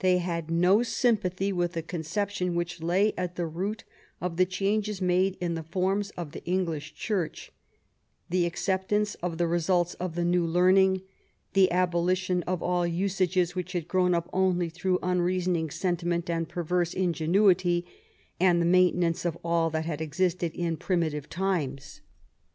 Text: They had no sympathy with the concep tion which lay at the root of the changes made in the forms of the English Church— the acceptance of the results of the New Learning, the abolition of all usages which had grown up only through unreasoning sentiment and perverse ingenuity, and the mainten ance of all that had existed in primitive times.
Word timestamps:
They 0.00 0.18
had 0.18 0.50
no 0.50 0.82
sympathy 0.82 1.50
with 1.50 1.72
the 1.72 1.82
concep 1.82 2.28
tion 2.28 2.54
which 2.54 2.82
lay 2.82 3.14
at 3.16 3.36
the 3.36 3.46
root 3.46 3.84
of 4.20 4.36
the 4.36 4.44
changes 4.44 5.00
made 5.00 5.38
in 5.40 5.54
the 5.54 5.62
forms 5.62 6.10
of 6.10 6.32
the 6.32 6.44
English 6.44 6.92
Church— 6.92 7.50
the 8.28 8.44
acceptance 8.44 9.14
of 9.22 9.38
the 9.38 9.46
results 9.46 9.94
of 9.94 10.14
the 10.14 10.26
New 10.26 10.44
Learning, 10.46 11.00
the 11.54 11.72
abolition 11.72 12.42
of 12.42 12.62
all 12.62 12.86
usages 12.86 13.54
which 13.54 13.72
had 13.72 13.88
grown 13.88 14.12
up 14.12 14.28
only 14.30 14.68
through 14.68 14.98
unreasoning 15.02 15.70
sentiment 15.70 16.28
and 16.28 16.50
perverse 16.50 16.92
ingenuity, 16.92 17.86
and 18.38 18.60
the 18.60 18.66
mainten 18.66 19.02
ance 19.02 19.24
of 19.24 19.38
all 19.42 19.70
that 19.70 19.86
had 19.86 20.02
existed 20.02 20.52
in 20.54 20.76
primitive 20.76 21.30
times. 21.30 22.02